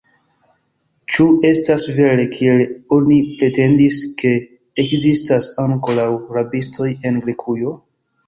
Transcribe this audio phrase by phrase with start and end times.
[1.15, 2.63] Ĉu estas vere, kiel
[2.97, 4.33] oni pretendis, ke
[4.85, 7.75] ekzistas ankoraŭ rabistoj en Grekujo?